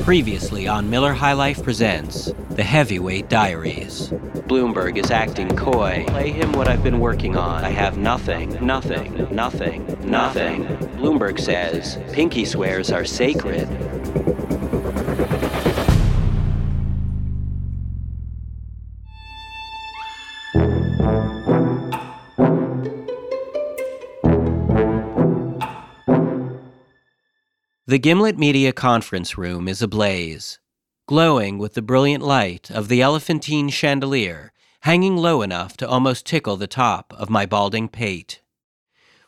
[0.00, 4.08] Previously on Miller High Life Presents The Heavy Wait Diaries.
[4.48, 6.04] Blumberg is acting coy.
[6.08, 7.62] Play him what I've been working on.
[7.62, 10.64] I have nothing, nothing, nothing, nothing.
[10.96, 13.68] Blumberg says pinky swears are sacred.
[27.92, 30.58] The Gimlet Media conference room is ablaze,
[31.06, 36.56] glowing with the brilliant light of the elephantine chandelier hanging low enough to almost tickle
[36.56, 38.40] the top of my balding pate.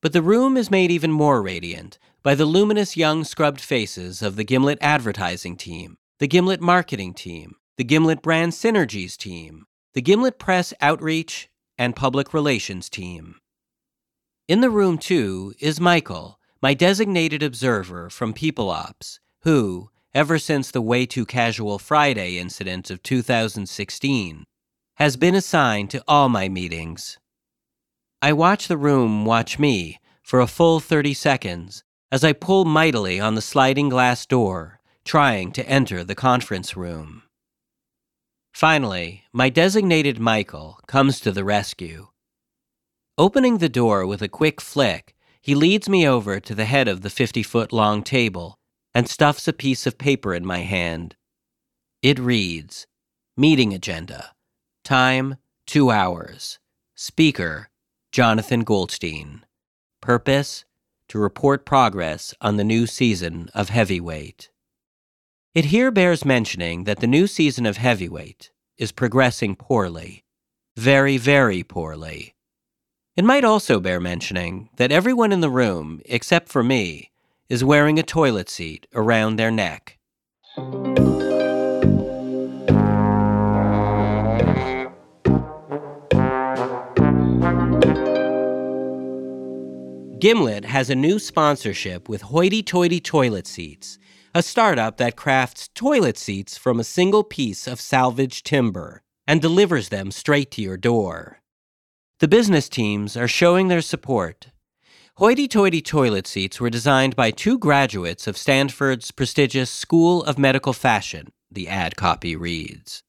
[0.00, 4.34] But the room is made even more radiant by the luminous young scrubbed faces of
[4.34, 10.40] the Gimlet advertising team, the Gimlet marketing team, the Gimlet brand synergies team, the Gimlet
[10.40, 13.36] press outreach and public relations team.
[14.48, 20.70] In the room, too, is Michael my designated observer from People Ops, who, ever since
[20.70, 24.44] the Way Too Casual Friday incident of 2016,
[24.96, 27.18] has been assigned to all my meetings.
[28.20, 33.20] I watch the room watch me for a full 30 seconds as I pull mightily
[33.20, 37.22] on the sliding glass door, trying to enter the conference room.
[38.52, 42.08] Finally, my designated Michael comes to the rescue.
[43.16, 45.14] Opening the door with a quick flick,
[45.48, 48.58] he leads me over to the head of the 50 foot long table
[48.92, 51.16] and stuffs a piece of paper in my hand.
[52.02, 52.86] It reads
[53.34, 54.34] Meeting Agenda.
[54.84, 56.58] Time, two hours.
[56.94, 57.70] Speaker,
[58.12, 59.46] Jonathan Goldstein.
[60.02, 60.66] Purpose,
[61.08, 64.50] to report progress on the new season of Heavyweight.
[65.54, 70.26] It here bears mentioning that the new season of Heavyweight is progressing poorly.
[70.76, 72.34] Very, very poorly.
[73.18, 77.10] It might also bear mentioning that everyone in the room, except for me,
[77.48, 79.98] is wearing a toilet seat around their neck.
[90.20, 93.98] Gimlet has a new sponsorship with Hoity Toity Toilet Seats,
[94.32, 99.88] a startup that crafts toilet seats from a single piece of salvaged timber and delivers
[99.88, 101.38] them straight to your door.
[102.20, 104.48] The business teams are showing their support.
[105.18, 110.72] Hoity toity toilet seats were designed by two graduates of Stanford's prestigious School of Medical
[110.72, 113.04] Fashion, the ad copy reads.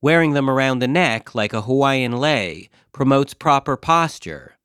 [0.00, 4.56] Wearing them around the neck like a Hawaiian lei promotes proper posture.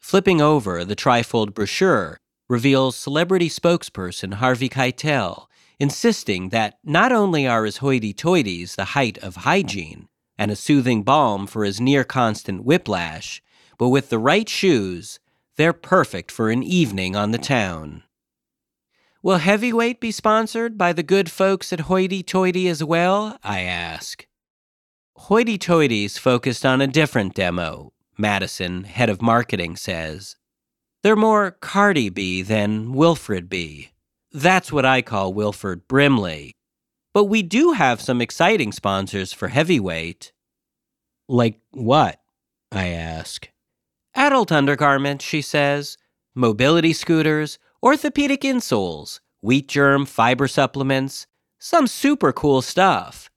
[0.00, 2.18] Flipping over the trifold brochure
[2.48, 5.46] reveals celebrity spokesperson Harvey Keitel,
[5.78, 11.02] insisting that not only are his hoity toities the height of hygiene, and a soothing
[11.02, 13.42] balm for his near constant whiplash,
[13.78, 15.18] but with the right shoes,
[15.56, 18.02] they're perfect for an evening on the town.
[19.22, 23.38] Will Heavyweight be sponsored by the good folks at Hoity Toity as well?
[23.42, 24.26] I ask.
[25.16, 30.36] Hoity Toity's focused on a different demo, Madison, head of marketing, says.
[31.02, 33.90] They're more Cardi B than Wilfred B.
[34.32, 36.52] That's what I call Wilford Brimley.
[37.16, 40.32] But we do have some exciting sponsors for heavyweight.
[41.26, 42.20] Like what?
[42.70, 43.48] I ask.
[44.14, 45.96] Adult undergarments, she says,
[46.34, 51.26] mobility scooters, orthopedic insoles, wheat germ fiber supplements,
[51.58, 53.30] some super cool stuff.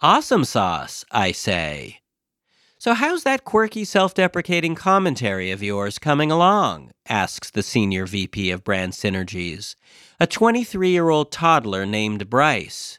[0.00, 1.99] Awesome sauce, I say.
[2.80, 6.92] So, how's that quirky self deprecating commentary of yours coming along?
[7.06, 9.74] asks the senior VP of brand synergies,
[10.18, 12.98] a 23 year old toddler named Bryce.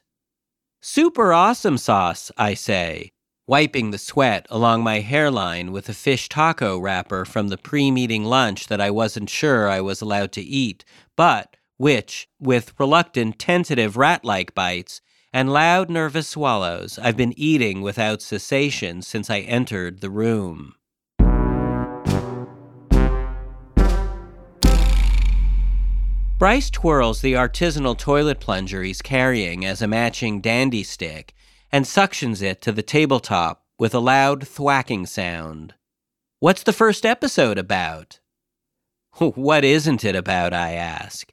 [0.84, 3.12] Super awesome sauce, I say,
[3.47, 8.24] wiping the sweat along my hairline with a fish taco wrapper from the pre meeting
[8.24, 10.86] lunch that I wasn't sure I was allowed to eat,
[11.18, 15.02] but which, with reluctant, tentative rat like bites,
[15.34, 20.75] and loud, nervous swallows I've been eating without cessation since I entered the room.
[26.38, 31.35] Bryce twirls the artisanal toilet plunger he's carrying as a matching dandy stick
[31.72, 35.76] and suctions it to the tabletop with a loud thwacking sound.
[36.40, 38.20] What's the first episode about?
[39.20, 41.32] what isn't it about, I ask.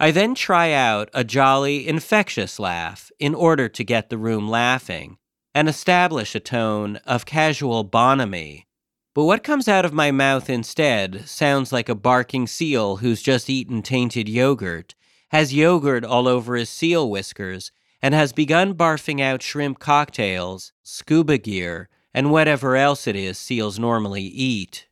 [0.00, 5.18] I then try out a jolly, infectious laugh in order to get the room laughing
[5.54, 8.66] and establish a tone of casual bonhomie.
[9.14, 13.48] But what comes out of my mouth instead sounds like a barking seal who's just
[13.48, 14.96] eaten tainted yogurt,
[15.30, 17.70] has yogurt all over his seal whiskers,
[18.02, 23.78] and has begun barfing out shrimp cocktails, scuba gear, and whatever else it is seals
[23.78, 24.88] normally eat.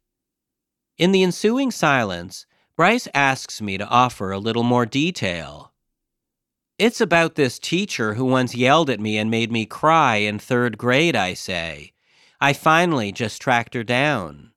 [0.96, 2.46] In the ensuing silence,
[2.76, 5.72] Bryce asks me to offer a little more detail.
[6.78, 10.78] It's about this teacher who once yelled at me and made me cry in third
[10.78, 11.92] grade, I say.
[12.40, 14.52] I finally just tracked her down.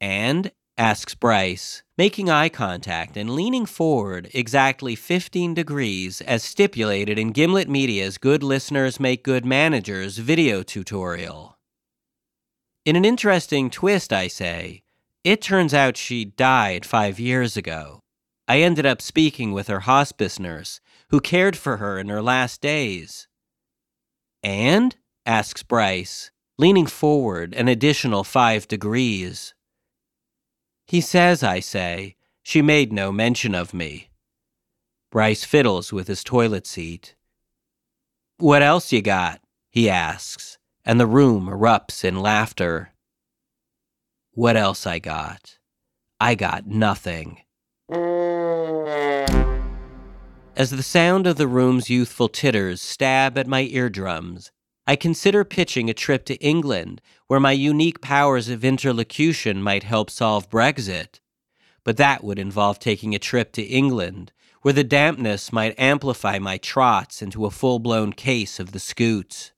[0.00, 0.50] And?
[0.76, 7.68] asks Bryce, making eye contact and leaning forward exactly 15 degrees as stipulated in Gimlet
[7.68, 11.56] Media's Good Listeners Make Good Managers video tutorial.
[12.84, 14.83] In an interesting twist, I say,
[15.24, 18.00] it turns out she died five years ago.
[18.46, 22.60] I ended up speaking with her hospice nurse, who cared for her in her last
[22.60, 23.26] days.
[24.42, 24.94] And?
[25.24, 29.54] asks Bryce, leaning forward an additional five degrees.
[30.86, 34.10] He says, I say, she made no mention of me.
[35.10, 37.14] Bryce fiddles with his toilet seat.
[38.36, 39.40] What else you got?
[39.70, 42.93] he asks, and the room erupts in laughter.
[44.36, 45.58] What else I got?
[46.20, 47.42] I got nothing.
[50.56, 54.50] As the sound of the room's youthful titters stab at my eardrums,
[54.88, 60.10] I consider pitching a trip to England where my unique powers of interlocution might help
[60.10, 61.20] solve Brexit.
[61.84, 64.32] But that would involve taking a trip to England,
[64.62, 69.52] where the dampness might amplify my trots into a full blown case of the scoots.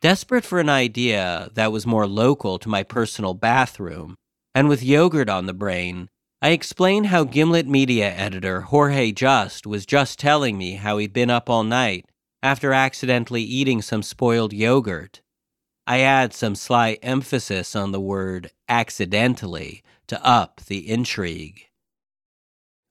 [0.00, 4.16] Desperate for an idea that was more local to my personal bathroom,
[4.54, 6.08] and with yogurt on the brain,
[6.40, 11.28] I explained how Gimlet media editor Jorge Just was just telling me how he'd been
[11.28, 12.06] up all night
[12.42, 15.20] after accidentally eating some spoiled yogurt.
[15.86, 21.66] I add some sly emphasis on the word accidentally to up the intrigue.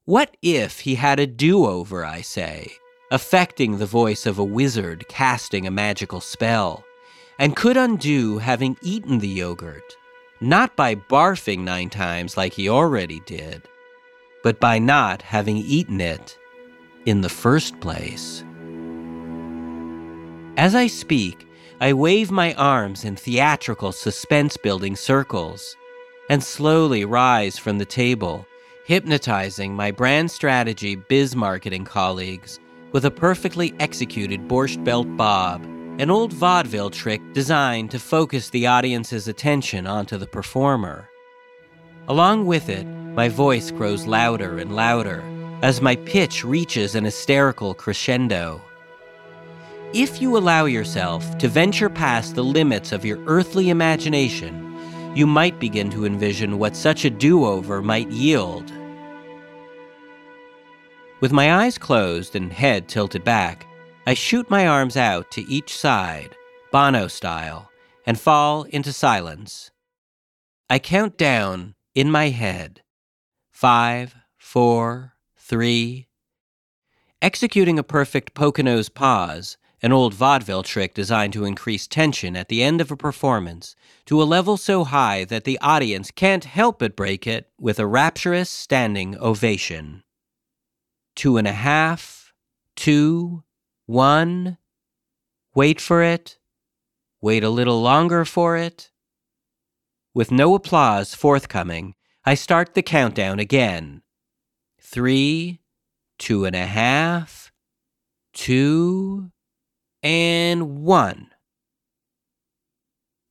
[0.05, 2.73] What if he had a do over, I say,
[3.11, 6.83] affecting the voice of a wizard casting a magical spell?
[7.39, 9.95] And could undo having eaten the yogurt,
[10.41, 13.63] not by barfing nine times like he already did,
[14.43, 16.37] but by not having eaten it
[17.05, 18.43] in the first place.
[20.57, 21.47] As I speak,
[21.79, 25.77] I wave my arms in theatrical suspense building circles
[26.29, 28.45] and slowly rise from the table,
[28.83, 32.59] hypnotizing my brand strategy biz marketing colleagues
[32.91, 35.65] with a perfectly executed borscht belt bob
[35.99, 41.09] an old vaudeville trick designed to focus the audience's attention onto the performer.
[42.07, 45.21] Along with it, my voice grows louder and louder
[45.61, 48.61] as my pitch reaches an hysterical crescendo.
[49.93, 54.73] If you allow yourself to venture past the limits of your earthly imagination,
[55.17, 58.71] you might begin to envision what such a do over might yield.
[61.19, 63.65] With my eyes closed and head tilted back,
[64.09, 66.35] I shoot my arms out to each side,
[66.71, 67.69] Bono style,
[68.07, 69.69] and fall into silence.
[70.67, 72.81] I count down in my head
[73.51, 76.07] five, four, three.
[77.21, 82.63] Executing a perfect Pocono's pause, an old vaudeville trick designed to increase tension at the
[82.63, 83.75] end of a performance
[84.07, 87.85] to a level so high that the audience can't help but break it with a
[87.85, 90.01] rapturous standing ovation.
[91.15, 92.33] Two and a half,
[92.75, 93.43] two,
[93.89, 94.55] one,
[95.55, 96.37] wait for it,
[97.21, 98.91] wait a little longer for it.
[100.13, 104.03] With no applause forthcoming, I start the countdown again.
[104.79, 105.61] Three,
[106.19, 107.51] two and a half,
[108.31, 109.31] two,
[110.03, 111.31] and one.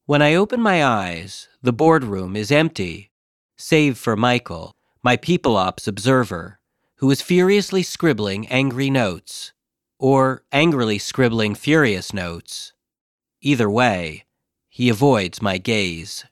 [0.06, 3.12] When I open my eyes, the boardroom is empty,
[3.56, 6.58] save for Michael, my people ops observer,
[6.96, 9.52] who is furiously scribbling angry notes
[9.98, 12.72] or angrily scribbling furious notes.
[13.40, 14.24] Either way,
[14.68, 16.24] he avoids my gaze.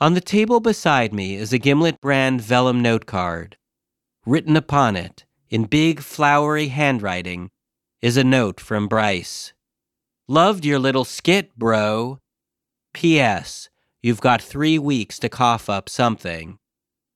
[0.00, 3.56] On the table beside me is a Gimlet brand vellum note card.
[4.26, 7.50] Written upon it, in big flowery handwriting,
[8.02, 9.52] is a note from Bryce.
[10.28, 12.20] Loved your little skit, bro.
[12.92, 13.68] P.S.
[14.02, 16.58] You've got three weeks to cough up something,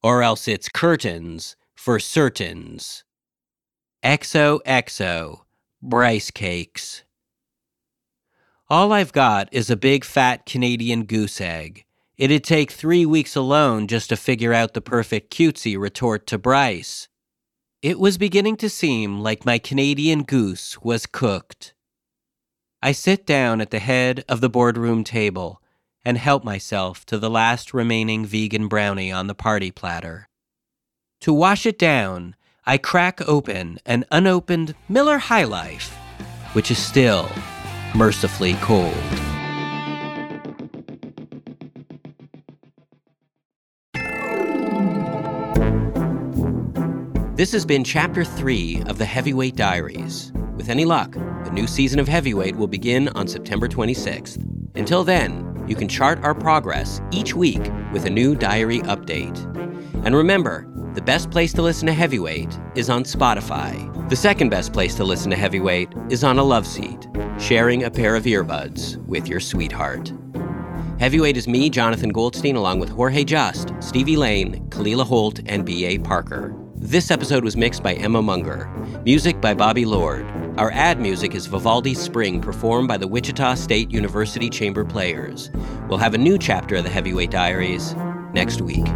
[0.02, 3.04] or else it's curtains for certains.
[4.02, 5.40] XOXO
[5.82, 7.04] Bryce Cakes.
[8.70, 11.84] All I've got is a big fat Canadian goose egg.
[12.16, 17.08] It'd take three weeks alone just to figure out the perfect cutesy retort to Bryce.
[17.82, 21.74] It was beginning to seem like my Canadian goose was cooked.
[22.82, 25.60] I sit down at the head of the boardroom table
[26.06, 30.26] and help myself to the last remaining vegan brownie on the party platter.
[31.20, 32.34] To wash it down,
[32.66, 35.94] I crack open an unopened Miller High Life,
[36.52, 37.30] which is still
[37.94, 38.94] mercifully cold.
[47.34, 50.30] This has been Chapter 3 of the Heavy Wait Diaries.
[50.54, 54.36] With any luck, the new season of Heavyweight will begin on September 26th.
[54.76, 57.62] Until then, you can chart our progress each week
[57.94, 59.38] with a new diary update.
[60.04, 64.08] And remember, the best place to listen to Heavyweight is on Spotify.
[64.08, 67.06] The second best place to listen to Heavyweight is on a love seat,
[67.38, 70.12] sharing a pair of earbuds with your sweetheart.
[70.98, 75.98] Heavyweight is me, Jonathan Goldstein, along with Jorge Just, Stevie Lane, Kalila Holt, and B.A.
[75.98, 76.54] Parker.
[76.74, 78.66] This episode was mixed by Emma Munger.
[79.04, 80.26] Music by Bobby Lord.
[80.58, 85.50] Our ad music is Vivaldi's Spring, performed by the Wichita State University Chamber Players.
[85.88, 87.94] We'll have a new chapter of the Heavy Wait Diaries
[88.34, 88.86] next week.